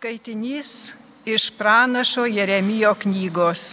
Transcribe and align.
Skaitinys 0.00 0.94
iš 1.28 1.50
pranašo 1.58 2.22
Jeremijo 2.24 2.94
knygos. 3.02 3.64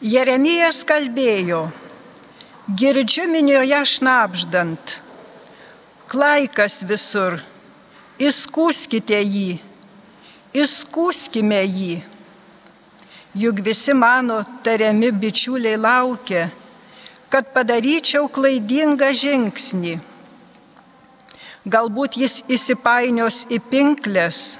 Jeremijas 0.00 0.78
kalbėjo, 0.88 1.58
girdžiu 2.80 3.26
minioje 3.28 3.82
šnapždant, 3.92 4.96
klaikas 6.08 6.80
visur, 6.88 7.42
įskūskite 8.16 9.20
jį, 9.20 9.60
įskūskime 10.64 11.62
jį. 11.68 11.94
Juk 13.36 13.64
visi 13.68 13.92
mano 13.92 14.46
tariami 14.64 15.12
bičiuliai 15.12 15.76
laukia, 15.76 16.48
kad 17.28 17.52
padaryčiau 17.52 18.32
klaidingą 18.32 19.12
žingsnį 19.12 19.98
galbūt 21.68 22.16
jis 22.22 22.40
įsipainios 22.48 23.44
į 23.52 23.60
pinklės, 23.70 24.58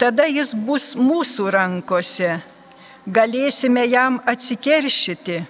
tada 0.00 0.26
jis 0.30 0.54
bus 0.66 0.92
mūsų 0.96 1.50
rankose, 1.52 2.38
galėsime 3.06 3.84
jam 3.88 4.20
atsikeršyti. 4.32 5.42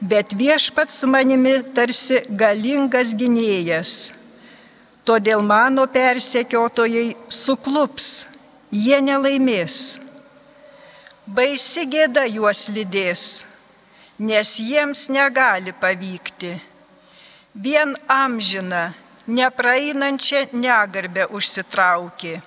Bet 0.00 0.36
viešpat 0.36 0.92
su 0.92 1.08
manimi 1.08 1.56
tarsi 1.76 2.20
galingas 2.42 3.14
gynėjas, 3.16 4.12
todėl 5.08 5.40
mano 5.40 5.86
persekiotojai 5.88 7.16
suklups, 7.32 8.26
jie 8.70 9.00
nelaimės. 9.00 9.96
Baisi 11.26 11.88
gėda 11.90 12.26
juos 12.28 12.68
lydės, 12.70 13.42
nes 14.20 14.56
jiems 14.60 15.08
negali 15.10 15.72
pavykti 15.74 16.54
vien 17.56 17.96
amžiną, 18.08 18.92
nepraeinančią 19.26 20.52
negarbę 20.52 21.26
užsitraukė. 21.32 22.40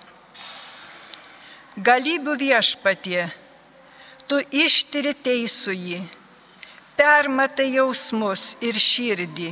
Galybių 1.78 2.36
viešpatie, 2.38 3.24
tu 4.28 4.40
ištiri 4.52 5.16
teisųjį, 5.26 6.00
permatai 7.00 7.72
jausmus 7.74 8.54
ir 8.62 8.78
širdį. 8.78 9.52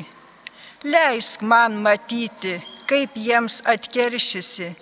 Leisk 0.85 1.41
man 1.41 1.79
matyti, 1.81 2.59
kaip 2.85 3.15
jiems 3.17 3.61
atkeršysi, 3.65 4.73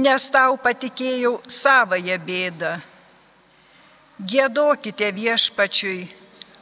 nes 0.00 0.30
tau 0.32 0.56
patikėjau 0.56 1.40
savoje 1.46 2.16
bėdą. 2.28 2.76
Gėdokite 4.16 5.10
viešpačiui, 5.12 6.06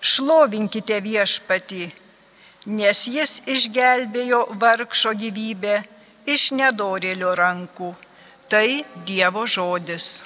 šlovinkite 0.02 0.98
viešpatį 1.04 1.84
nes 2.66 3.06
jis 3.06 3.40
išgelbėjo 3.44 4.56
vargšo 4.60 5.12
gyvybę 5.20 5.84
iš 6.24 6.52
nedorėlio 6.56 7.34
rankų. 7.36 7.94
Tai 8.48 8.84
Dievo 9.04 9.46
žodis. 9.46 10.24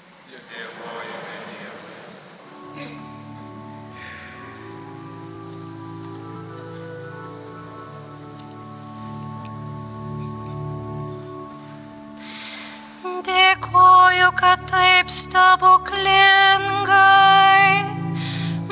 Dėkoju, 13.29 14.31
kad 14.39 14.63
taip 14.71 15.11
stebuklingai 15.11 17.83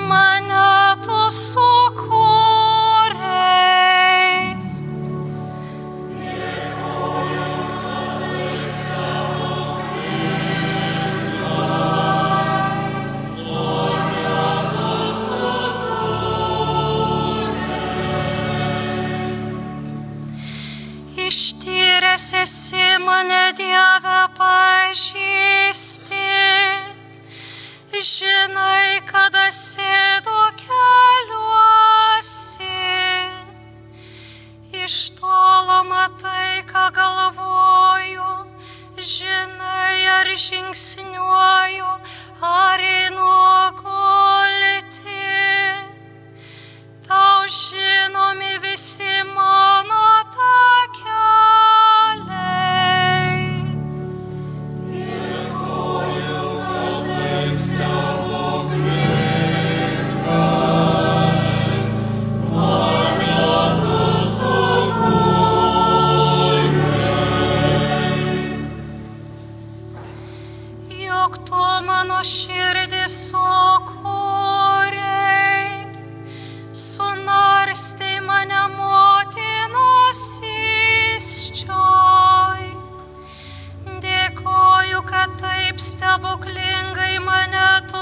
mane 0.07 0.95
tu 1.05 1.19
sukūrei. 1.35 2.16
Žinai, 28.47 29.03
kada 29.07 29.51
sėdu 29.51 30.41
keliuosi. 30.61 31.51
Iš 34.85 34.97
tolo 35.19 35.83
matai, 35.91 36.63
ką 36.71 36.85
galvoju, 36.95 38.31
žinai, 38.99 40.07
ar 40.19 40.27
žingsniuoju, 40.47 41.91
ar 42.43 42.81
einu 42.81 43.35
gulti. 43.83 45.27
Tau 47.09 47.47
žinomi 47.51 48.59
visi 48.63 49.23
mano 49.35 49.76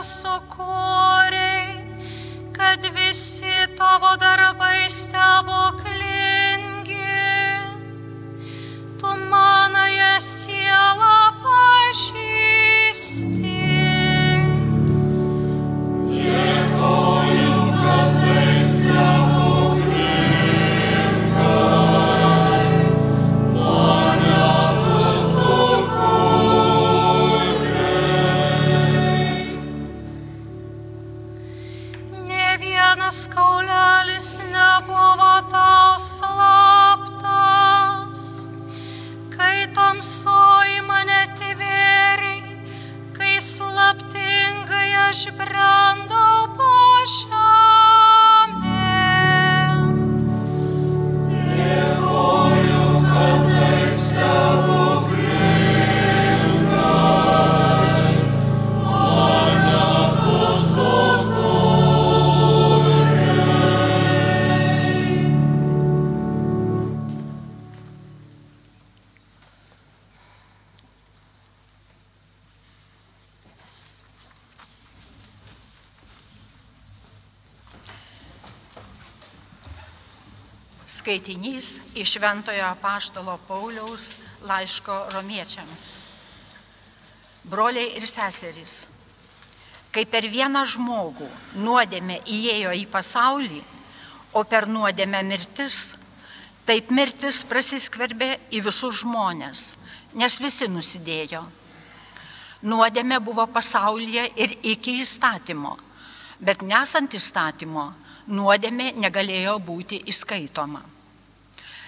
sukūrei, 0.05 1.81
kad 2.53 2.85
visi 2.93 3.57
tavo 3.79 4.13
darbai 4.21 4.44
slaptingai 43.95 44.95
aš 45.09 45.29
brandau 45.39 46.49
po 46.57 46.73
žemę. 47.07 47.74
Skaitinys 81.05 81.83
iš 81.93 82.15
Šventojo 82.17 82.65
Apaštalo 82.65 83.35
Pauliaus 83.45 84.15
laiško 84.41 84.95
romiečiams. 85.13 85.99
Broliai 87.45 87.91
ir 87.99 88.07
seserys, 88.09 88.87
kai 89.93 90.07
per 90.09 90.25
vieną 90.25 90.63
žmogų 90.65 91.29
nuodėmė 91.61 92.23
įėjo 92.25 92.73
į 92.81 92.87
pasaulį, 92.89 93.61
o 94.33 94.47
per 94.49 94.65
nuodėmę 94.65 95.21
mirtis, 95.29 95.93
Taip 96.65 96.89
mirtis 96.89 97.43
prasiskverbė 97.45 98.31
į 98.57 98.63
visus 98.65 99.03
žmonės, 99.03 99.75
nes 100.17 100.39
visi 100.41 100.71
nusidėjo. 100.73 101.43
Nuodėmė 102.65 103.21
buvo 103.21 103.45
pasaulyje 103.53 104.25
ir 104.41 104.57
iki 104.73 105.03
įstatymo, 105.05 105.77
bet 106.41 106.65
nesant 106.65 107.13
įstatymo, 107.13 107.91
nuodėmė 108.29 108.93
negalėjo 108.97 109.59
būti 109.61 110.01
įskaitoma. 110.11 110.83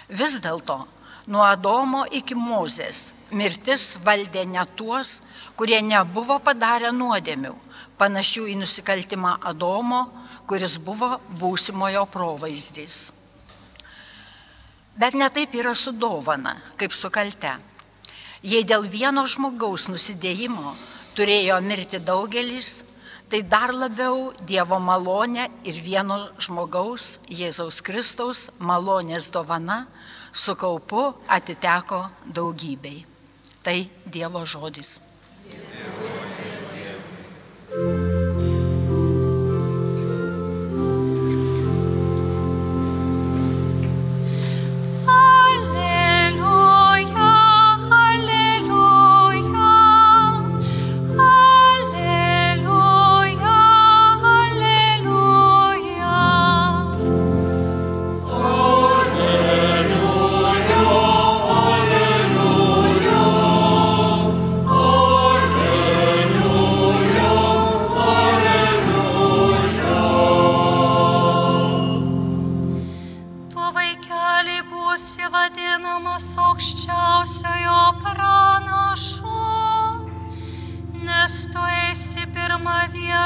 Vis 0.09 0.37
dėlto, 0.43 0.85
nuo 1.27 1.43
Adomo 1.43 2.05
iki 2.05 2.35
Mozės 2.35 3.11
mirtis 3.31 3.97
valdė 4.03 4.45
ne 4.47 4.63
tuos, 4.75 5.21
kurie 5.57 5.81
nebuvo 5.81 6.39
padarę 6.39 6.93
nuodėmių, 6.95 7.53
panašių 7.97 8.47
į 8.53 8.55
nusikaltimą 8.61 9.37
Adomo, 9.49 10.05
kuris 10.47 10.77
buvo 10.79 11.17
būsimojo 11.39 12.05
provaizdys. 12.11 13.11
Bet 14.97 15.13
netaip 15.13 15.53
yra 15.53 15.75
su 15.75 15.91
dovana, 15.91 16.55
kaip 16.77 16.93
su 16.95 17.11
kalte. 17.13 17.57
Jei 18.41 18.63
dėl 18.63 18.87
vieno 18.89 19.25
žmogaus 19.27 19.87
nusidėjimo 19.91 20.73
turėjo 21.17 21.57
mirti 21.61 21.99
daugelis, 21.99 22.85
tai 23.29 23.41
dar 23.43 23.73
labiau 23.75 24.31
Dievo 24.47 24.79
malonė 24.79 25.49
ir 25.67 25.81
vieno 25.83 26.17
žmogaus, 26.39 27.17
Jėzaus 27.27 27.81
Kristaus 27.83 28.47
malonės 28.59 29.29
dovana 29.33 29.85
su 30.31 30.55
kaupu 30.55 31.09
atiteko 31.27 32.05
daugybei. 32.23 33.03
Tai 33.63 33.77
Dievo 34.05 34.45
žodis. 34.47 34.97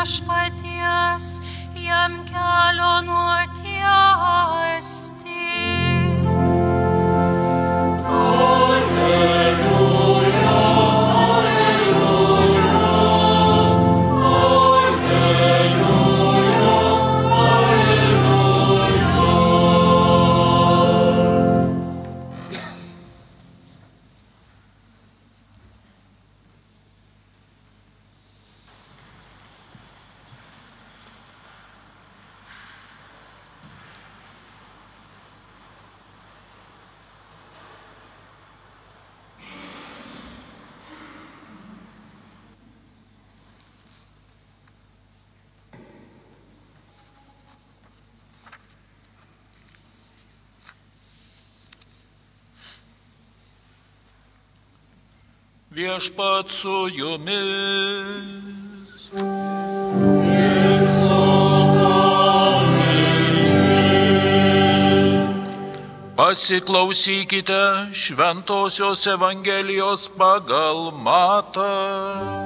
viešpaties, 0.02 1.42
jam 1.78 2.26
kelio 2.26 3.02
nuoties. 3.06 5.11
Viešpat 55.72 56.50
su 56.50 56.88
jumis. 56.92 57.32
Pasiklausykite 66.16 67.92
Šventojios 67.94 69.08
Evangelijos 69.08 70.12
pagal 70.18 70.92
matą. 70.92 72.41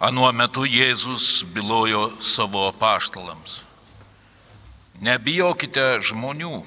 Anuo 0.00 0.32
metu 0.32 0.64
Jėzus 0.64 1.44
bylojo 1.52 2.20
savo 2.22 2.68
apaštalams. 2.70 3.62
Nebijokite 5.02 5.98
žmonių, 6.00 6.62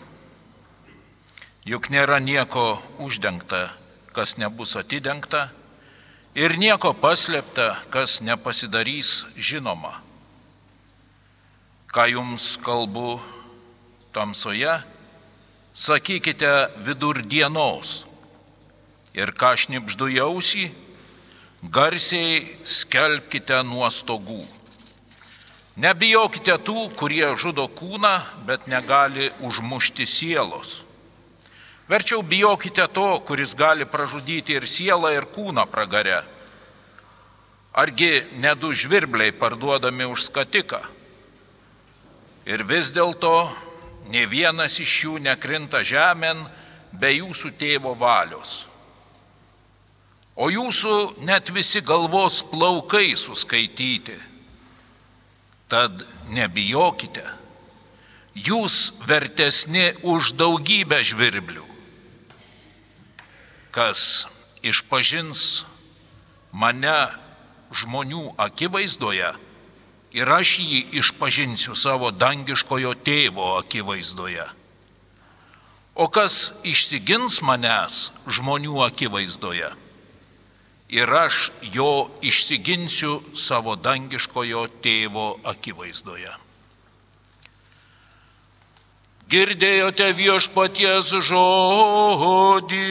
juk 1.66 1.90
nėra 1.90 2.20
nieko 2.20 2.82
uždengta, 3.00 3.72
kas 4.14 4.38
nebus 4.38 4.76
atidengta, 4.76 5.50
ir 6.36 6.58
nieko 6.60 6.92
paslėpta, 6.94 7.80
kas 7.90 8.20
nepasidarys 8.22 9.24
žinoma. 9.40 10.02
Ką 11.96 12.10
jums 12.12 12.58
kalbu 12.60 13.22
tamsoje, 14.12 14.82
sakykite 15.74 16.52
vidur 16.84 17.24
dienos 17.24 18.04
ir 19.16 19.32
ką 19.32 19.56
šnipždu 19.56 20.12
jausį, 20.12 20.70
garsiai 21.72 22.58
skelbkite 22.66 23.62
nuo 23.66 23.88
stogų. 23.90 24.44
Nebijokite 25.82 26.56
tų, 26.64 26.90
kurie 26.96 27.28
žudo 27.36 27.66
kūną, 27.68 28.14
bet 28.48 28.68
negali 28.72 29.32
užmušti 29.44 30.06
sielos. 30.08 30.84
Verčiau 31.90 32.24
bijokite 32.26 32.88
to, 32.94 33.20
kuris 33.28 33.54
gali 33.58 33.86
pražudyti 33.86 34.56
ir 34.56 34.66
sielą, 34.66 35.12
ir 35.14 35.28
kūną 35.36 35.68
pragare. 35.70 36.24
Argi 37.76 38.24
nedu 38.40 38.72
žvirbliai 38.72 39.36
parduodami 39.36 40.08
už 40.08 40.30
skatiką? 40.30 40.80
Ir 42.48 42.64
vis 42.64 42.94
dėlto 42.96 43.52
ne 44.14 44.24
vienas 44.30 44.80
iš 44.80 44.94
jų 45.04 45.18
nekrinta 45.28 45.84
žemėn 45.84 46.46
be 46.94 47.12
jūsų 47.18 47.52
tėvo 47.60 47.92
valios 48.00 48.64
o 50.36 50.50
jūsų 50.52 51.26
net 51.26 51.52
visi 51.56 51.82
galvos 51.82 52.42
plaukai 52.52 53.16
suskaityti. 53.20 54.18
Tad 55.72 56.04
nebijokite, 56.30 57.24
jūs 58.36 58.94
vertesni 59.08 59.94
už 60.04 60.36
daugybę 60.38 61.02
žvirblių. 61.04 61.66
Kas 63.76 64.28
išpažins 64.64 65.66
mane 66.54 67.00
žmonių 67.76 68.36
akivaizdoje 68.40 69.34
ir 70.16 70.32
aš 70.32 70.60
jį 70.64 70.82
išpažinsiu 71.02 71.76
savo 71.76 72.12
dangiškojo 72.12 72.94
tėvo 73.04 73.56
akivaizdoje. 73.60 74.46
O 75.96 76.08
kas 76.12 76.54
išsigins 76.64 77.42
manęs 77.44 78.12
žmonių 78.28 78.80
akivaizdoje, 78.84 79.72
ir 80.90 81.14
aš 81.14 81.52
jo 81.74 82.10
išsiginsiu 82.22 83.20
savo 83.36 83.76
dangiškojo 83.76 84.68
tėvo 84.86 85.28
akivaizdoje. 85.44 86.34
Girdėjote 89.30 90.12
viešpaties 90.14 91.10
žodį. 91.30 92.84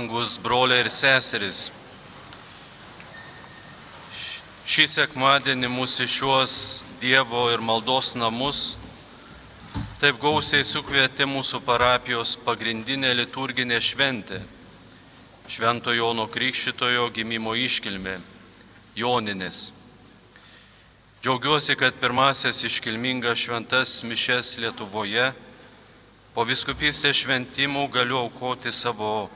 Brangus 0.00 0.38
broliai 0.42 0.80
ir 0.80 0.88
seseris. 0.88 1.68
Šį 4.64 4.86
sekmadienį 4.88 5.68
mūsų 5.68 6.06
šios 6.08 6.54
Dievo 7.00 7.48
ir 7.52 7.60
maldos 7.60 8.14
namus 8.16 8.76
taip 10.00 10.16
gausiai 10.20 10.64
sukvietė 10.64 11.26
mūsų 11.28 11.60
parapijos 11.66 12.32
pagrindinė 12.46 13.12
liturginė 13.14 13.80
šventė- 13.80 14.40
Švento 15.52 15.92
Jono 15.92 16.26
Krikščitojo 16.26 17.10
gimimo 17.12 17.52
iškilmė- 17.52 18.16
Joninės. 19.02 19.72
Džiaugiuosi, 21.22 21.76
kad 21.76 22.00
pirmasis 22.00 22.64
iškilmingas 22.64 23.38
šventas 23.38 24.02
mišes 24.04 24.56
Lietuvoje 24.56 25.34
po 26.32 26.44
viskupystės 26.44 27.20
šventimų 27.20 27.90
galiu 27.92 28.16
aukoti 28.16 28.72
savo 28.72 29.28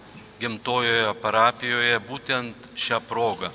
gimtojoje 0.44 1.14
parapijoje 1.24 2.00
būtent 2.04 2.66
šią 2.76 3.00
progą. 3.08 3.48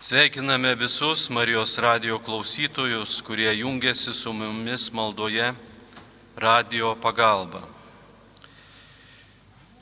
Sveikiname 0.00 0.74
visus 0.74 1.28
Marijos 1.32 1.78
radio 1.80 2.18
klausytojus, 2.20 3.20
kurie 3.24 3.52
jungiasi 3.58 4.14
su 4.14 4.32
mumis 4.32 4.90
maldoje 4.92 5.52
radio 6.36 6.94
pagalba. 7.00 7.62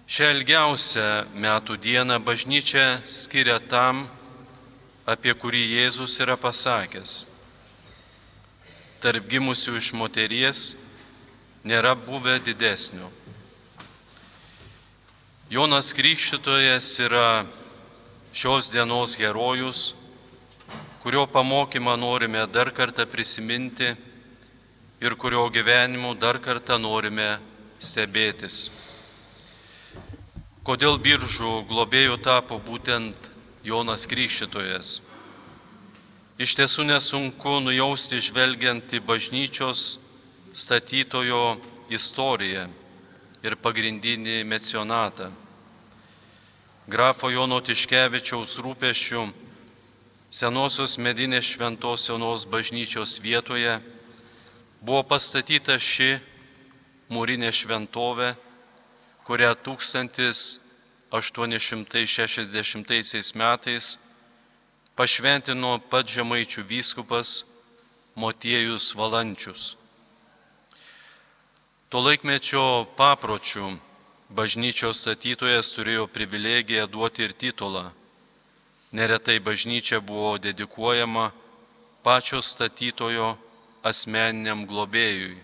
Šią 0.08 0.30
ilgiausią 0.38 1.10
metų 1.34 1.76
dieną 1.82 2.18
bažnyčia 2.22 3.02
skiria 3.06 3.58
tam, 3.58 4.06
apie 5.06 5.34
kurį 5.34 5.66
Jėzus 5.75 6.18
yra 6.22 6.38
pasakęs. 6.38 7.25
Tarp 9.02 9.26
gimusių 9.30 9.78
iš 9.82 9.92
moteries 9.94 10.72
nėra 11.62 11.94
buvę 11.94 12.38
didesnio. 12.42 13.17
Jonas 15.49 15.95
Krikščitojas 15.97 16.87
yra 17.00 17.47
šios 18.37 18.67
dienos 18.69 19.14
herojus, 19.17 19.95
kurio 21.00 21.23
pamokymą 21.25 21.95
norime 21.97 22.43
dar 22.52 22.69
kartą 22.76 23.07
prisiminti 23.09 23.95
ir 25.00 25.14
kurio 25.17 25.47
gyvenimu 25.49 26.11
dar 26.21 26.37
kartą 26.45 26.76
norime 26.76 27.38
stebėtis. 27.81 28.67
Kodėl 30.69 31.00
biržų 31.00 31.52
globėjų 31.71 32.19
tapo 32.21 32.59
būtent 32.61 33.31
Jonas 33.64 34.05
Krikščitojas. 34.05 34.99
Iš 36.37 36.59
tiesų 36.61 36.85
nesunku 36.90 37.55
nujausti 37.64 38.21
žvelgiant 38.21 38.93
į 38.93 39.00
bažnyčios 39.00 39.95
statytojo 40.52 41.57
istoriją 41.88 42.69
ir 43.42 43.57
pagrindinį 43.57 44.42
mecionatą. 44.49 45.30
Grafo 46.88 47.30
Jono 47.30 47.61
Tiškevičiaus 47.61 48.57
rūpešių 48.64 49.26
senosios 50.30 50.97
medinės 50.99 51.50
šventos 51.54 52.09
senos 52.09 52.47
bažnyčios 52.49 53.18
vietoje 53.21 53.78
buvo 54.80 55.02
pastatyta 55.11 55.76
ši 55.80 56.16
mūrinė 57.12 57.52
šventovė, 57.52 58.33
kurią 59.28 59.52
1000 59.64 60.68
860 61.11 63.35
metais 63.35 63.99
pašventino 64.92 65.78
pat 65.88 66.04
žemaičių 66.12 66.62
vyskupas 66.68 67.45
Motiejus 68.18 68.92
Valančius. 68.92 69.77
Tuo 71.88 72.02
laikmečio 72.04 72.85
papročių 72.99 73.71
bažnyčios 74.37 74.99
statytojas 75.00 75.71
turėjo 75.73 76.02
privilegiją 76.12 76.83
duoti 76.85 77.23
ir 77.25 77.33
titulą. 77.33 77.87
Neretai 78.92 79.38
bažnyčia 79.40 80.02
buvo 80.04 80.35
dedikuojama 80.37 81.30
pačio 82.04 82.42
statytojo 82.45 83.30
asmeniniam 83.80 84.66
globėjui. 84.68 85.38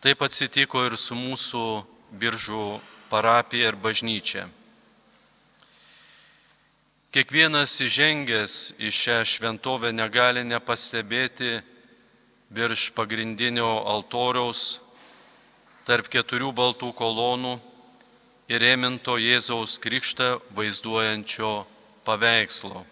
Taip 0.00 0.24
atsitiko 0.24 0.86
ir 0.88 0.96
su 0.96 1.12
mūsų 1.12 1.64
biržų 2.16 2.80
parapiją 3.12 3.74
ir 3.74 3.76
bažnyčią. 3.84 4.46
Kiekvienas 7.12 7.76
įžengęs 7.84 8.56
į 8.80 8.94
šią 8.96 9.20
šventovę 9.28 9.92
negali 9.92 10.40
nepastebėti 10.48 11.58
virš 12.50 12.90
pagrindinio 12.98 13.68
altoriaus 13.86 14.80
tarp 15.86 16.08
keturių 16.10 16.50
baltų 16.50 16.90
kolonų 16.98 17.52
ir 18.50 18.64
ėminto 18.72 19.14
Jėzaus 19.22 19.78
krikštą 19.78 20.40
vaizduojančio 20.58 21.52
paveikslo. 22.02 22.82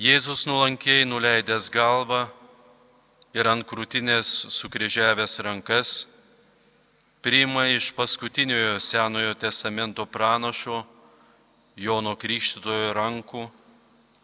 Jėzus 0.00 0.46
nuolankiai 0.48 1.04
nuleidęs 1.04 1.68
galvą 1.68 2.22
ir 3.36 3.52
ant 3.52 3.68
krūtinės 3.68 4.48
sukryžiavęs 4.56 5.36
rankas, 5.44 5.92
priima 7.20 7.68
iš 7.68 7.92
paskutiniojo 7.92 8.80
Senojo 8.80 9.36
testamento 9.36 10.08
pranašo 10.08 10.86
Jono 11.76 12.16
Krikštytojo 12.16 12.94
rankų 12.96 13.46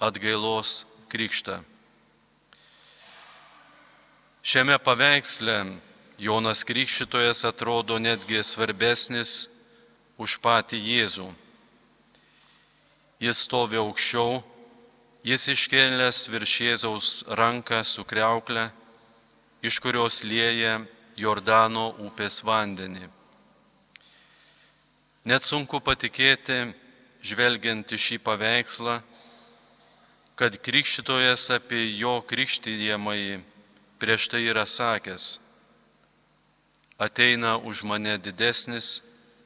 atgailos 0.01 0.85
krikštą. 1.13 1.61
Šiame 4.47 4.79
paveiksle 4.79 5.67
Jonas 6.19 6.65
Krikštytojas 6.65 7.45
atrodo 7.45 7.99
netgi 7.99 8.39
svarbesnis 8.47 9.49
už 10.23 10.37
patį 10.39 10.79
Jėzų. 10.79 11.25
Jis 13.27 13.41
stovi 13.43 13.81
aukščiau, 13.81 14.37
jis 15.27 15.49
iškėlęs 15.51 16.21
virš 16.31 16.53
Jėzaus 16.63 17.09
ranką 17.27 17.81
su 17.83 18.05
kreukle, 18.07 18.69
iš 19.67 19.81
kurios 19.83 20.21
lieja 20.23 20.79
Jordano 21.19 21.89
upės 22.07 22.39
vandenį. 22.47 23.11
Net 25.27 25.43
sunku 25.43 25.83
patikėti, 25.83 26.61
žvelgiant 27.19 27.91
į 27.91 27.99
šį 28.07 28.23
paveikslą, 28.31 29.01
kad 30.39 30.63
krikščitojas 30.63 31.51
apie 31.59 31.83
jo 31.99 32.21
krikštyjamąjį 32.31 33.43
prieš 34.01 34.29
tai 34.33 34.43
yra 34.47 34.67
sakęs, 34.67 35.39
ateina 36.99 37.57
už 37.59 37.83
mane 37.83 38.17
didesnis 38.19 39.03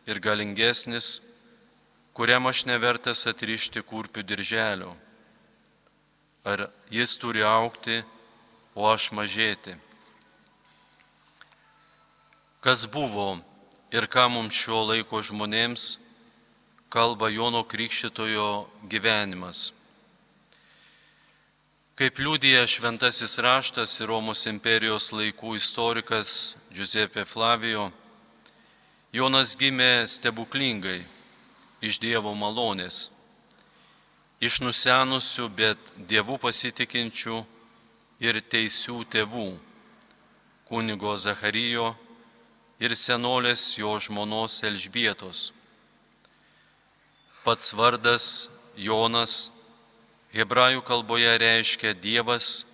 ir 0.07 0.21
galingesnis, 0.21 1.21
kuriam 2.15 2.47
aš 2.47 2.65
nevertas 2.67 3.27
atrišti 3.31 3.83
kurpių 3.83 4.25
dirželio. 4.27 4.97
Ar 6.45 6.71
jis 6.91 7.15
turi 7.21 7.45
aukti, 7.45 8.03
o 8.75 8.89
aš 8.89 9.11
mažėti 9.13 9.77
kas 12.61 12.85
buvo 12.85 13.41
ir 13.89 14.05
ką 14.05 14.29
mums 14.29 14.53
šio 14.53 14.83
laiko 14.85 15.23
žmonėms 15.25 15.97
kalba 16.93 17.31
Jono 17.33 17.63
Krikščitojo 17.65 18.49
gyvenimas. 18.85 19.71
Kaip 22.01 22.17
liūdija 22.17 22.63
šventasis 22.65 23.35
raštas 23.45 23.99
ir 24.01 24.09
Romos 24.09 24.47
imperijos 24.49 25.11
laikų 25.13 25.51
istorikas 25.59 26.55
Giuseppe 26.73 27.27
Flavijo, 27.29 27.91
Jonas 29.13 29.53
gimė 29.61 30.07
stebuklingai 30.09 31.03
iš 31.85 31.99
Dievo 32.01 32.33
malonės, 32.33 33.03
iš 34.41 34.63
nusenusių, 34.65 35.51
bet 35.53 35.93
dievų 36.09 36.41
pasitikinčių 36.41 37.43
ir 38.25 38.41
teisių 38.49 39.05
tėvų- 39.05 39.47
kunigo 40.73 41.15
Zacharijo 41.21 41.93
ir 42.81 42.97
senolės 42.97 43.77
jo 43.77 43.93
žmonos 44.01 44.63
Elžbietos. 44.65 45.53
Pats 47.45 47.75
vardas 47.77 48.49
Jonas 48.75 49.51
hebrajų 50.35 50.83
kalboje 50.87 51.33
reiškia 51.43 51.95
Dievas 51.95 52.65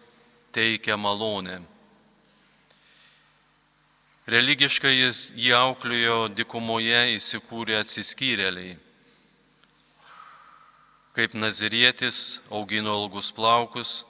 teikia 0.53 0.97
malonę. 0.97 1.61
Religiškai 4.27 4.91
jis 4.91 5.29
jį 5.39 5.53
auklėjo 5.55 6.27
dikumoje 6.35 7.05
įsikūrę 7.15 7.79
atsiskyrėliai. 7.79 8.75
Kaip 11.17 11.37
nazirietis 11.39 12.41
augino 12.51 12.97
ilgus 13.05 13.31
plaukus, 13.33 14.03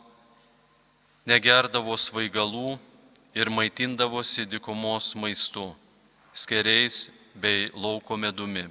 negerdavo 1.28 1.94
svaigalų 2.00 2.78
ir 3.36 3.52
maitindavosi 3.52 4.46
dikumos 4.48 5.12
maistu 5.14 5.68
skeriais 6.32 7.10
bei 7.34 7.68
lauko 7.74 8.16
medumi. 8.16 8.66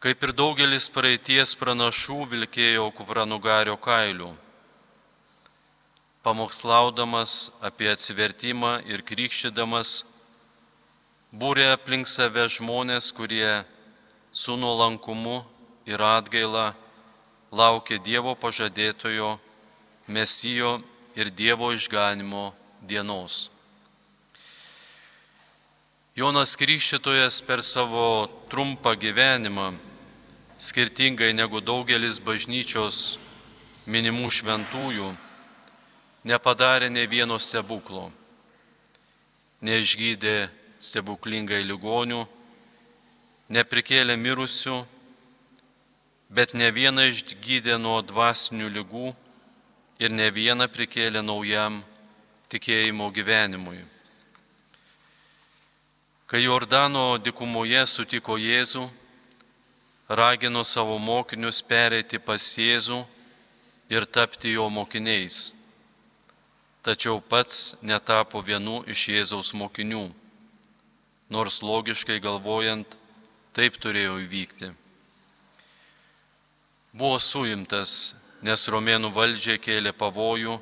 Kaip 0.00 0.22
ir 0.24 0.30
daugelis 0.32 0.86
praeities 0.88 1.50
pranašų 1.60 2.22
vilkėjo 2.30 2.86
kupranugario 2.96 3.74
kailių. 3.76 4.30
Pamokslaudamas 6.24 7.50
apie 7.60 7.90
atsivertimą 7.92 8.78
ir 8.88 9.02
krikščydamas, 9.04 9.90
būrė 11.36 11.66
aplink 11.74 12.08
save 12.08 12.46
žmonės, 12.48 13.10
kurie 13.12 13.60
su 14.32 14.56
nuolankumu 14.56 15.42
ir 15.84 16.00
atgaila 16.00 16.70
laukia 17.52 18.00
Dievo 18.00 18.32
pažadėtojo, 18.40 19.34
Mesijo 20.08 20.78
ir 21.12 21.28
Dievo 21.28 21.74
išganimo 21.76 22.54
dienos. 22.80 23.50
Jonas 26.16 26.56
Krikščitojas 26.56 27.42
per 27.44 27.60
savo 27.60 28.30
trumpą 28.48 28.96
gyvenimą, 28.96 29.89
skirtingai 30.60 31.32
negu 31.32 31.62
daugelis 31.64 32.18
bažnyčios 32.20 33.16
minimų 33.88 34.28
šventųjų, 34.28 35.06
nepadarė 36.28 36.90
ne 36.92 37.06
vieno 37.08 37.38
stebuklo, 37.40 38.10
neišgydė 39.64 40.50
stebuklingai 40.76 41.62
ligonių, 41.64 42.26
neprikėlė 43.48 44.18
mirusių, 44.20 44.76
bet 46.28 46.52
ne 46.52 46.68
vieną 46.68 47.08
išgydė 47.08 47.80
nuo 47.80 47.96
dvasinių 48.04 48.68
lygų 48.76 49.14
ir 49.96 50.12
ne 50.12 50.28
vieną 50.28 50.68
prikėlė 50.68 51.24
naujam 51.24 51.80
tikėjimo 52.52 53.08
gyvenimui. 53.16 53.80
Kai 56.28 56.44
Jordano 56.44 57.16
dikumoje 57.18 57.80
sutiko 57.88 58.36
Jėzų, 58.36 58.90
ragino 60.10 60.64
savo 60.64 60.98
mokinius 60.98 61.62
pereiti 61.62 62.18
pas 62.18 62.42
Jėzų 62.58 63.04
ir 63.94 64.06
tapti 64.10 64.56
jo 64.56 64.66
mokiniais. 64.66 65.52
Tačiau 66.82 67.20
pats 67.22 67.76
netapo 67.82 68.42
vienu 68.42 68.80
iš 68.90 69.04
Jėzaus 69.12 69.52
mokinių, 69.54 70.08
nors 71.30 71.60
logiškai 71.62 72.18
galvojant, 72.24 72.96
taip 73.54 73.78
turėjo 73.78 74.16
įvykti. 74.24 74.72
Buvo 76.90 77.20
suimtas, 77.22 78.16
nes 78.42 78.66
romėnų 78.66 79.12
valdžia 79.14 79.60
kėlė 79.62 79.94
pavojų, 79.94 80.58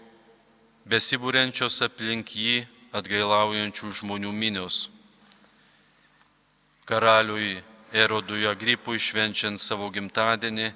besibūrenčios 0.84 1.80
aplink 1.88 2.36
jį 2.36 2.66
atgailaujančių 2.92 3.94
žmonių 4.02 4.34
minios. 4.36 4.90
Karaliui 6.84 7.62
Erodui 7.92 8.44
Agripui 8.44 9.00
švenčiant 9.00 9.56
savo 9.56 9.88
gimtadienį 9.88 10.68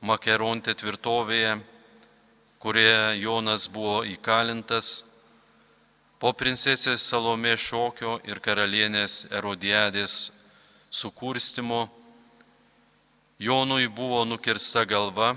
Makeronte 0.00 0.72
tvirtovėje, 0.72 1.58
kurioje 2.56 3.20
Jonas 3.20 3.66
buvo 3.68 3.98
įkalintas, 4.08 5.02
po 6.16 6.32
princesės 6.32 7.04
Salomė 7.04 7.58
šokio 7.60 8.18
ir 8.24 8.40
karalienės 8.40 9.26
Erodiadės 9.28 10.30
sukurstimo, 10.90 11.90
Jonui 13.40 13.88
buvo 13.88 14.24
nukirsta 14.24 14.86
galva 14.88 15.34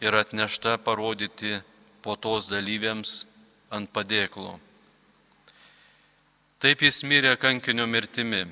ir 0.00 0.12
atnešta 0.16 0.76
parodyti 0.76 1.58
po 2.04 2.16
tos 2.16 2.50
dalyviams 2.52 3.24
ant 3.72 3.88
padėklo. 3.92 4.58
Taip 6.60 6.84
jis 6.84 7.00
mirė 7.04 7.34
kankinio 7.40 7.84
mirtimi, 7.88 8.44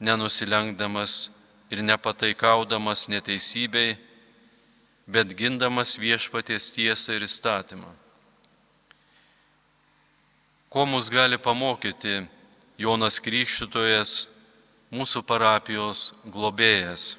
nenusilenkdamas 0.00 1.30
ir 1.70 1.82
nepataikaudamas 1.82 3.08
neteisybei, 3.08 3.96
bet 5.06 5.32
gindamas 5.36 5.96
viešpaties 5.98 6.70
tiesą 6.72 7.16
ir 7.16 7.24
įstatymą. 7.26 7.90
Ko 10.68 10.84
mus 10.84 11.08
gali 11.08 11.38
pamokyti 11.40 12.26
Jonas 12.78 13.16
Krikščitojas 13.24 14.26
mūsų 14.92 15.22
parapijos 15.24 16.12
globėjas. 16.28 17.16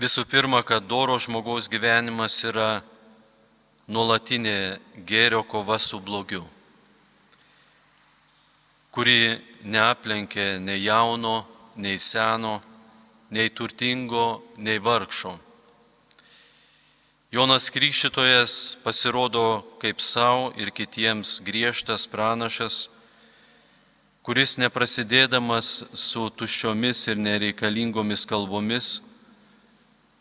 Visų 0.00 0.24
pirma, 0.28 0.60
kad 0.66 0.84
doro 0.84 1.16
žmogaus 1.18 1.68
gyvenimas 1.70 2.36
yra 2.44 2.82
nuolatinė 3.88 4.78
gėrio 5.06 5.42
kova 5.46 5.78
su 5.78 6.00
blogiu, 6.00 6.42
kuri 8.94 9.40
neaplenkė 9.64 10.58
nei 10.60 10.84
jauno, 10.84 11.44
nei 11.76 11.98
seno, 11.98 12.60
nei 13.30 13.50
turtingo, 13.50 14.44
nei 14.56 14.78
vargšo. 14.78 15.34
Jonas 17.34 17.66
Krikščitojas 17.74 18.76
pasirodo 18.84 19.64
kaip 19.82 19.98
savo 19.98 20.52
ir 20.54 20.70
kitiems 20.70 21.40
griežtas 21.42 22.04
pranašas, 22.06 22.84
kuris 24.22 24.54
neprasidėdamas 24.62 25.80
su 25.98 26.28
tuščiomis 26.30 27.00
ir 27.10 27.18
nereikalingomis 27.18 28.22
kalbomis, 28.30 29.00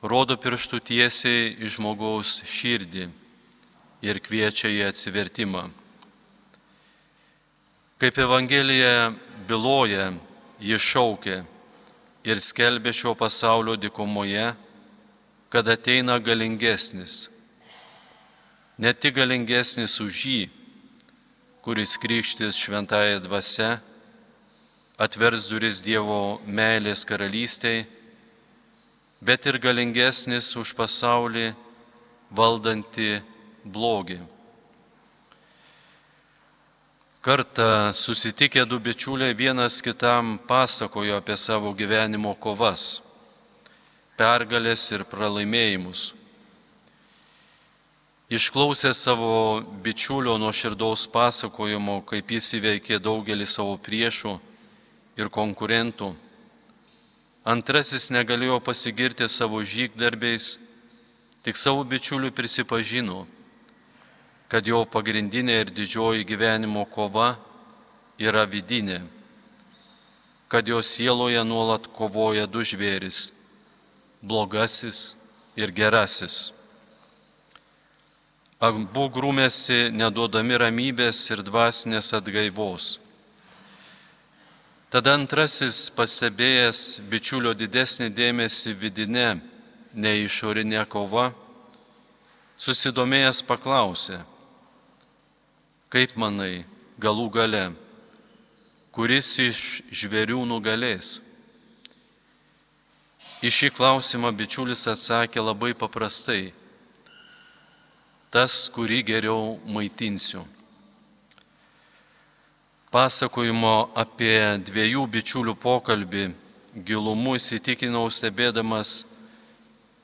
rodo 0.02 0.40
pirštų 0.42 0.82
tiesiai 0.90 1.54
į 1.62 1.70
žmogaus 1.76 2.42
širdį 2.50 3.06
ir 4.04 4.20
kviečia 4.26 4.74
į 4.74 4.82
atsivertimą. 4.90 5.68
Kaip 8.02 8.18
Evangelija 8.20 9.14
byloja, 9.48 10.12
ji 10.64 10.78
šaukė 10.80 11.42
ir 12.24 12.40
skelbė 12.40 12.94
šio 12.96 13.14
pasaulio 13.20 13.76
dikumoje, 13.76 14.54
kad 15.52 15.68
ateina 15.70 16.18
galingesnis. 16.20 17.28
Ne 18.80 18.94
tik 18.94 19.20
galingesnis 19.20 20.00
už 20.02 20.22
jį, 20.26 20.44
kuris 21.64 21.94
krikštis 22.02 22.58
šventąją 22.58 23.20
dvasę, 23.24 23.76
atvers 24.98 25.46
duris 25.52 25.82
Dievo 25.84 26.40
meilės 26.48 27.06
karalystėje, 27.06 27.86
bet 29.24 29.46
ir 29.48 29.60
galingesnis 29.62 30.50
už 30.60 30.74
pasaulį 30.76 31.54
valdantį 32.34 33.22
blogį. 33.64 34.20
Kartą 37.24 37.94
susitikę 37.94 38.66
du 38.66 38.80
bičiuliai 38.80 39.36
vienas 39.36 39.82
kitam 39.82 40.40
pasakojo 40.48 41.16
apie 41.18 41.38
savo 41.38 41.70
gyvenimo 41.72 42.34
kovas, 42.36 43.00
pergalės 44.20 44.84
ir 44.92 45.06
pralaimėjimus. 45.08 46.02
Išklausę 48.28 48.92
savo 48.92 49.64
bičiulio 49.86 50.36
nuo 50.36 50.52
širdaus 50.52 51.08
pasakojimo, 51.08 52.02
kaip 52.04 52.34
jis 52.36 52.50
įveikė 52.60 53.00
daugelį 53.00 53.48
savo 53.48 53.78
priešų, 53.80 54.34
ir 55.16 55.32
konkurentų. 55.32 56.12
Antrasis 57.48 58.10
negalėjo 58.12 58.60
pasigirti 58.68 59.30
savo 59.32 59.64
žygdarbiais, 59.64 60.58
tik 61.48 61.56
savo 61.56 61.88
bičiulių 61.88 62.36
prisipažino, 62.36 63.24
kad 64.54 64.68
jo 64.70 64.84
pagrindinė 64.86 65.54
ir 65.63 65.70
didžioji 65.74 66.28
gyvenimo 66.30 66.84
kova 66.94 67.32
yra 68.22 68.44
vidinė, 68.46 69.00
kad 70.46 70.68
jo 70.70 70.78
sieloje 70.86 71.42
nuolat 71.42 71.88
kovoja 71.89 72.46
du 72.46 72.62
žvėris- 72.62 73.32
blogasis 74.30 75.16
ir 75.58 75.72
gerasis. 75.74 76.52
Abu 78.62 79.10
grūmėsi 79.10 79.89
neduodami 79.89 80.60
ramybės 80.62 81.32
ir 81.32 81.42
dvasinės 81.42 82.13
atgaivos. 82.13 83.00
Tada 84.92 85.16
antrasis 85.18 85.89
pastebėjęs 85.89 87.02
bičiulio 87.10 87.56
didesnį 87.58 88.13
dėmesį 88.13 88.76
vidinę 88.78 89.42
nei 89.96 90.28
išorinė 90.28 90.86
kova, 90.86 91.34
susidomėjęs 92.58 93.42
paklausė, 93.50 94.22
kaip 95.94 96.16
manai 96.18 96.66
galų 96.98 97.28
gale, 97.36 97.64
kuris 98.96 99.30
iš 99.38 99.60
žvėrių 99.94 100.42
nugalės? 100.50 101.20
Į 103.44 103.52
šį 103.54 103.70
klausimą 103.78 104.32
bičiulis 104.34 104.88
atsakė 104.90 105.44
labai 105.46 105.76
paprastai- 105.78 106.54
tas, 108.34 108.58
kurį 108.74 109.04
geriau 109.06 109.60
maitinsiu 109.68 110.48
pasakojimo 112.94 113.90
apie 113.98 114.38
dviejų 114.62 115.08
bičiulių 115.10 115.56
pokalbį 115.58 116.28
gilumu 116.86 117.34
įsitikinau 117.40 118.04
stebėdamas 118.14 118.92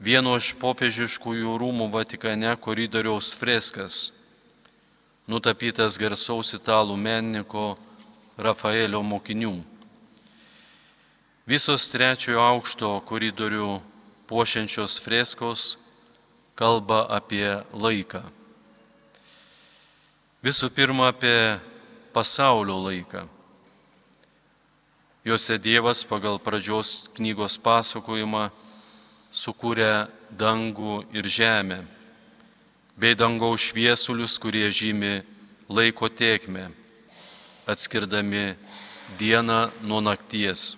vieno 0.02 0.34
iš 0.40 0.56
popiežiškųjų 0.58 1.54
rūmų 1.62 1.86
Vatikane 1.94 2.56
koridoriaus 2.58 3.30
freskas, 3.38 4.10
nutapytas 5.30 5.98
garsaus 6.02 6.56
italų 6.58 6.98
menininko 6.98 7.76
Rafaelio 8.40 9.04
mokinių. 9.06 9.60
Visos 11.50 11.86
trečiojo 11.94 12.42
aukšto 12.42 12.90
koridorių 13.10 13.80
puošiančios 14.30 14.98
freskos 15.02 15.76
kalba 16.58 17.04
apie 17.14 17.60
laiką. 17.74 18.24
Visų 20.46 20.70
pirma, 20.72 21.10
apie 21.12 21.60
pasaulio 22.16 22.78
laiką, 22.88 23.28
Juose 25.30 25.60
Dievas 25.60 26.00
pagal 26.08 26.40
pradžios 26.40 27.10
knygos 27.18 27.58
pasakojimą 27.60 28.48
sukūrė 29.36 30.08
dangų 30.32 31.04
ir 31.12 31.28
žemę, 31.28 31.84
bei 33.00 33.16
dangaus 33.16 33.70
šviesulius, 33.72 34.36
kurie 34.36 34.68
žymi 34.72 35.22
laiko 35.72 36.10
tiekmę, 36.12 36.68
atskirdami 37.64 38.56
dieną 39.16 39.72
nuo 39.88 40.02
nakties. 40.04 40.76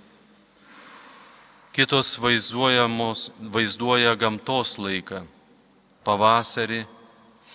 Kitos 1.73 2.19
vaizduoja 2.21 4.13
gamtos 4.15 4.77
laiką- 4.77 5.25
pavasarį, 6.05 6.85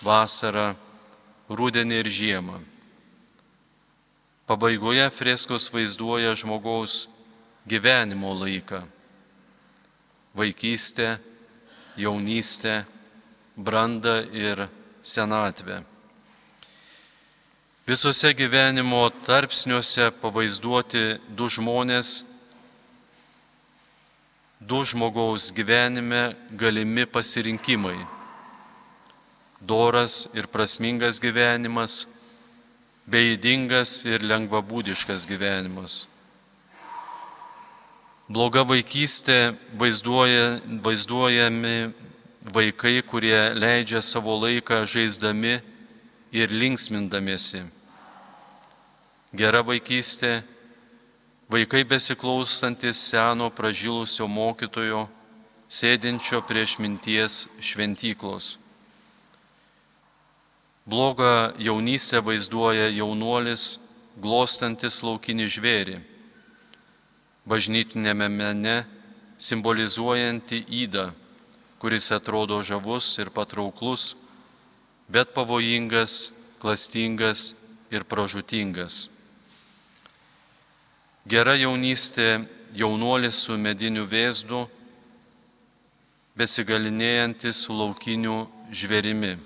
vasarą, 0.02 0.74
rudenį 1.48 2.00
ir 2.02 2.08
žiemą. 2.10 2.58
Pabaigoje 4.46 5.06
freskos 5.10 5.70
vaizduoja 5.70 6.34
žmogaus 6.34 7.06
gyvenimo 7.68 8.34
laiką- 8.34 8.82
vaikystę, 10.38 11.18
jaunystę, 11.96 12.95
brandą 13.56 14.22
ir 14.32 14.68
senatvę. 15.02 15.82
Visose 17.86 18.32
gyvenimo 18.34 19.10
tarpsniuose 19.26 20.10
pavaizduoti 20.20 21.20
du 21.28 21.46
žmonės, 21.46 22.24
du 24.60 24.82
žmogaus 24.84 25.52
gyvenime 25.54 26.34
galimi 26.50 27.06
pasirinkimai. 27.06 28.00
Doras 29.62 30.26
ir 30.34 30.50
prasmingas 30.50 31.20
gyvenimas, 31.22 32.04
beidingas 33.06 34.02
ir 34.04 34.26
lengvabūdiškas 34.26 35.24
gyvenimas. 35.30 36.04
Bloga 38.26 38.66
vaikystė 38.66 39.54
vaizduoja, 39.78 40.58
vaizduojami 40.82 41.76
vaikai, 42.54 43.02
kurie 43.02 43.54
leidžia 43.54 44.00
savo 44.02 44.36
laiką 44.38 44.84
žaisdami 44.86 45.60
ir 46.32 46.50
linksmindamiesi. 46.50 47.64
Gera 49.36 49.62
vaikystė, 49.66 50.42
vaikai 51.50 51.82
besiklausantis 51.84 53.00
seno 53.10 53.50
pražilusio 53.50 54.28
mokytojo, 54.30 55.06
sėdinčio 55.68 56.40
prieš 56.46 56.78
minties 56.78 57.46
šventyklos. 57.58 58.56
Blogą 60.86 61.56
jaunystę 61.58 62.22
vaizduoja 62.22 62.86
jaunuolis, 62.94 63.80
glostantis 64.22 65.02
laukinį 65.02 65.46
žvėrį, 65.50 65.96
bažnytinėme 67.42 68.28
mene 68.30 68.76
simbolizuojanti 69.36 70.62
įdą, 70.86 71.10
kuris 71.86 72.10
atrodo 72.10 72.58
žavus 72.66 73.14
ir 73.22 73.28
patrauklus, 73.30 74.16
bet 75.06 75.30
pavojingas, 75.30 76.32
klastingas 76.58 77.54
ir 77.94 78.02
pražutingas. 78.02 79.06
Gera 81.30 81.54
jaunystė 81.54 82.42
jaunuolis 82.74 83.38
su 83.38 83.54
mediniu 83.54 84.02
vėzdu, 84.02 84.64
besigalinėjantis 86.34 87.62
su 87.68 87.78
laukiniu 87.78 88.48
žvėrimi. 88.74 89.36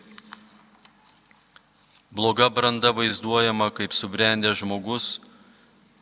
Bloga 2.09 2.49
branda 2.49 2.97
vaizduojama 2.97 3.69
kaip 3.77 3.93
subrendęs 3.93 4.65
žmogus, 4.65 5.19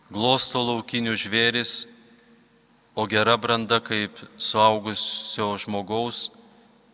glosto 0.06 0.62
laukinių 0.62 1.18
žvėris, 1.18 1.80
o 2.98 3.06
gera 3.06 3.36
branda 3.36 3.78
kaip 3.78 4.10
suaugusio 4.42 5.52
žmogaus, 5.62 6.32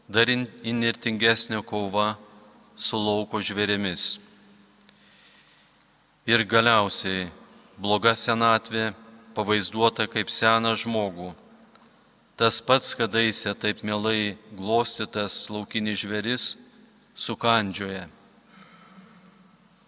dar 0.05 0.29
inirtingesnė 0.29 1.63
kova 1.65 2.19
su 2.77 3.01
lauko 3.01 3.41
žvėrimis. 3.41 4.19
Ir 6.29 6.45
galiausiai 6.45 7.31
bloga 7.81 8.13
senatvė 8.13 8.91
pavaizduota 9.33 10.05
kaip 10.05 10.29
seną 10.29 10.75
žmogų. 10.85 11.31
Tas 12.37 12.61
pats, 12.61 12.93
kadaise 12.93 13.57
taip 13.57 13.81
mielai 13.81 14.37
glostytas 14.53 15.41
laukinis 15.49 16.05
žveris, 16.05 16.49
sukandžioja. 17.17 18.11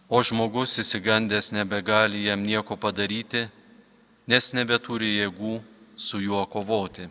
O 0.09 0.24
žmogus 0.24 0.81
įsigandęs 0.81 1.52
nebegali 1.52 2.24
jam 2.24 2.40
nieko 2.40 2.81
padaryti, 2.81 3.50
nes 4.24 4.55
nebeturi 4.57 5.18
jėgų 5.20 5.59
su 5.96 6.20
juo 6.20 6.44
kovoti. 6.46 7.09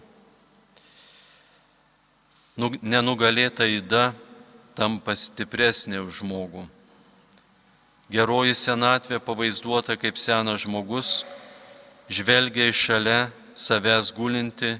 Nu, 2.55 2.71
nenugalėta 2.79 3.67
įda 3.67 4.13
tampa 4.77 5.15
stipresnė 5.17 5.99
už 6.05 6.21
žmogų. 6.21 6.63
Geroji 8.11 8.53
senatvė 8.55 9.19
pavaizduota 9.19 9.97
kaip 9.97 10.19
senas 10.21 10.61
žmogus, 10.63 11.25
žvelgia 12.07 12.69
iš 12.69 12.83
šalia 12.87 13.19
savęs 13.57 14.11
gulinti, 14.13 14.75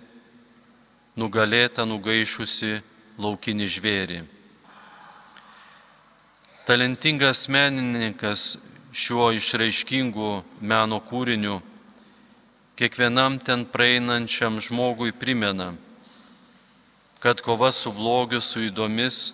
nugalėta 1.17 1.87
nugaišusi 1.89 2.79
laukinį 3.17 3.67
žvėrį. 3.75 4.19
Talentingas 6.65 7.45
menininkas 7.49 8.55
šiuo 8.95 9.31
išraiškingu 9.35 10.29
meno 10.61 11.01
kūriniu 11.09 11.59
kiekvienam 12.75 13.39
ten 13.39 13.65
praeinančiam 13.65 14.59
žmogui 14.59 15.11
primena, 15.15 15.73
kad 17.19 17.41
kova 17.41 17.71
su 17.71 17.91
blogiu, 17.91 18.41
su 18.41 18.59
įdomis, 18.67 19.31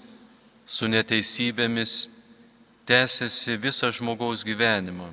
su 0.67 0.87
neteisybėmis 0.87 2.07
tęsiasi 2.85 3.57
visą 3.57 3.89
žmogaus 3.91 4.45
gyvenimą. 4.45 5.09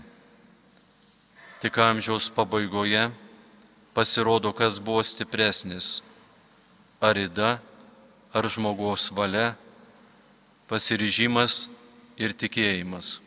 Tik 1.58 1.78
amžiaus 1.82 2.28
pabaigoje 2.30 3.08
pasirodo, 3.96 4.52
kas 4.52 4.78
buvo 4.78 5.02
stipresnis- 5.02 6.02
ar 7.08 7.16
įda, 7.16 7.58
ar 8.34 8.44
žmogaus 8.44 9.10
valia, 9.10 9.56
pasiryžimas 10.68 11.66
ir 12.16 12.30
tikėjimas. 12.30 13.18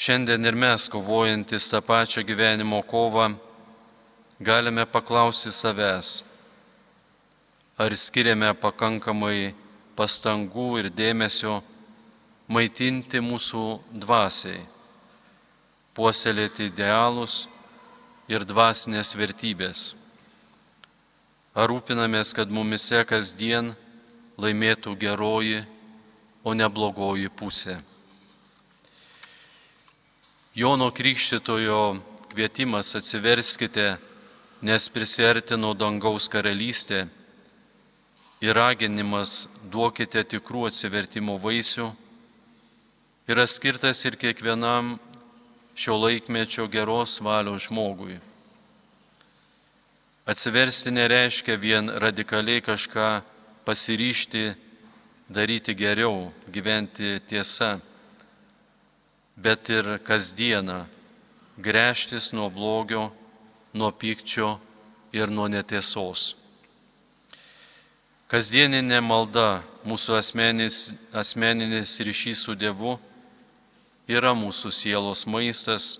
Šiandien 0.00 0.46
ir 0.48 0.56
mes, 0.56 0.86
kovojantis 0.88 1.66
tą 1.68 1.82
pačią 1.84 2.22
gyvenimo 2.24 2.78
kovą, 2.88 3.34
galime 4.40 4.86
paklausti 4.88 5.52
savęs, 5.52 6.22
ar 7.76 7.92
skiriame 7.92 8.48
pakankamai 8.62 9.50
pastangų 10.00 10.70
ir 10.80 10.88
dėmesio 10.88 11.58
maitinti 12.48 13.20
mūsų 13.20 13.66
dvasiai, 14.06 14.64
puoselėti 15.92 16.70
idealus 16.72 17.42
ir 18.32 18.48
dvasinės 18.48 19.12
vertybės. 19.20 19.84
Ar 21.52 21.68
rūpinamės, 21.68 22.32
kad 22.32 22.48
mumise 22.48 23.04
kasdien 23.04 23.74
laimėtų 24.40 24.96
geroji, 24.96 25.60
o 26.40 26.56
ne 26.56 26.72
blogoji 26.72 27.28
pusė. 27.28 27.82
Jono 30.54 30.90
Krikštitojo 30.90 31.96
kvietimas 32.32 32.94
atsiverskite, 32.94 33.96
nes 34.66 34.88
prisertino 34.90 35.70
dangaus 35.78 36.26
karalystė 36.26 37.04
ir 38.42 38.56
raginimas 38.58 39.44
duokite 39.70 40.24
tikrų 40.26 40.64
atsivertimo 40.66 41.36
vaisių 41.38 41.86
yra 43.30 43.44
skirtas 43.46 44.02
ir 44.10 44.16
kiekvienam 44.18 44.96
šio 45.78 45.94
laikmečio 46.02 46.66
geros 46.66 47.20
valios 47.22 47.68
žmogui. 47.68 48.16
Atsiversti 50.26 50.90
nereiškia 50.90 51.54
vien 51.62 51.92
radikaliai 51.94 52.58
kažką 52.58 53.20
pasiryšti, 53.64 54.48
daryti 55.30 55.78
geriau, 55.78 56.32
gyventi 56.50 57.20
tiesa, 57.30 57.78
bet 59.40 59.70
ir 59.72 59.96
kasdieną 60.04 60.84
grėžtis 61.60 62.30
nuo 62.36 62.48
blogio, 62.52 63.08
nuo 63.72 63.90
pykčio 63.92 64.58
ir 65.16 65.32
nuo 65.32 65.48
netiesos. 65.48 66.34
Kasdieninė 68.30 69.00
malda, 69.02 69.62
mūsų 69.82 70.14
asmeninis, 70.20 70.92
asmeninis 71.10 71.96
ryšys 71.98 72.44
su 72.46 72.54
Dievu 72.54 72.94
yra 74.06 74.36
mūsų 74.38 74.70
sielos 74.70 75.24
maistas, 75.26 75.96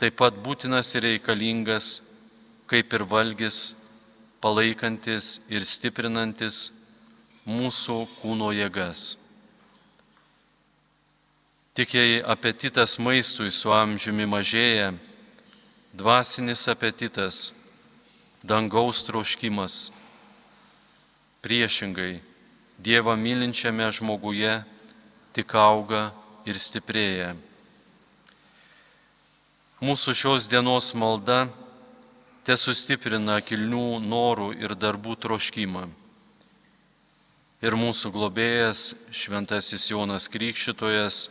taip 0.00 0.16
pat 0.22 0.38
būtinas 0.40 0.94
ir 0.96 1.04
reikalingas, 1.04 1.98
kaip 2.70 2.96
ir 2.96 3.04
valgis, 3.04 3.74
palaikantis 4.40 5.38
ir 5.52 5.66
stiprinantis 5.68 6.68
mūsų 7.44 8.04
kūno 8.22 8.54
jėgas. 8.56 9.17
Tik 11.78 11.94
jei 11.94 12.22
apetitas 12.26 12.96
maistui 12.98 13.52
su 13.54 13.70
amžiumi 13.70 14.24
mažėja, 14.26 14.88
dvasinis 15.94 16.64
apetitas, 16.66 17.52
dangaus 18.42 19.04
troškimas. 19.06 19.76
Priešingai, 21.38 22.16
Dievą 22.82 23.14
mylinčiame 23.14 23.86
žmoguje 23.94 24.56
tik 25.38 25.54
auga 25.54 26.02
ir 26.50 26.58
stiprėja. 26.58 27.30
Mūsų 29.78 30.18
šios 30.18 30.50
dienos 30.50 30.90
malda 30.98 31.44
te 32.42 32.58
sustiprina 32.58 33.38
kilnių 33.38 34.02
norų 34.02 34.50
ir 34.58 34.74
darbų 34.74 35.14
troškimą. 35.14 35.86
Ir 37.62 37.82
mūsų 37.86 38.16
globėjas, 38.18 38.96
šventasis 39.14 39.92
Jonas 39.94 40.26
Krikščitojas, 40.26 41.28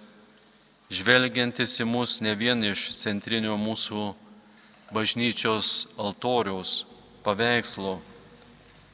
žvelgiantis 0.93 1.77
į 1.81 1.87
mus 1.87 2.19
ne 2.23 2.33
vien 2.35 2.63
iš 2.63 2.89
centrinio 2.99 3.57
mūsų 3.59 4.11
bažnyčios 4.95 5.87
altoriaus, 5.99 6.85
paveikslo, 7.23 7.97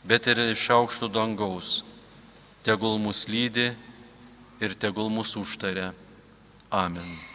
bet 0.04 0.28
ir 0.32 0.42
iš 0.50 0.70
aukštų 0.74 1.12
dangaus, 1.14 1.84
tegul 2.66 2.98
mus 3.02 3.28
lydi 3.30 3.72
ir 4.64 4.74
tegul 4.80 5.14
mus 5.14 5.36
užtaria. 5.38 5.94
Amen. 6.74 7.33